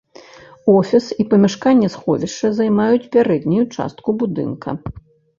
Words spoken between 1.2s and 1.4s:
і